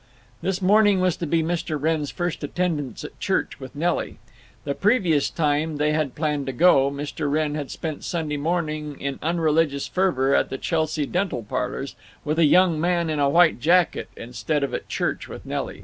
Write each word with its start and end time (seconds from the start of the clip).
This 0.41 0.63
morning 0.63 0.99
was 0.99 1.15
to 1.17 1.27
be 1.27 1.43
Mr. 1.43 1.79
Wrenn's 1.79 2.09
first 2.09 2.43
attendance 2.43 3.03
at 3.03 3.19
church 3.19 3.59
with 3.59 3.75
Nelly. 3.75 4.17
The 4.63 4.73
previous 4.73 5.29
time 5.29 5.77
they 5.77 5.91
had 5.93 6.15
planned 6.15 6.47
to 6.47 6.51
go, 6.53 6.89
Mr. 6.89 7.31
Wrenn 7.31 7.53
had 7.53 7.69
spent 7.69 8.03
Sunday 8.03 8.37
morning 8.37 8.99
in 8.99 9.19
unreligious 9.21 9.87
fervor 9.87 10.33
at 10.33 10.49
the 10.49 10.57
Chelsea 10.57 11.05
Dental 11.05 11.43
Parlors 11.43 11.95
with 12.25 12.39
a 12.39 12.45
young 12.45 12.81
man 12.81 13.11
in 13.11 13.19
a 13.19 13.29
white 13.29 13.59
jacket 13.59 14.09
instead 14.17 14.63
of 14.63 14.73
at 14.73 14.89
church 14.89 15.27
with 15.27 15.45
Nelly. 15.45 15.79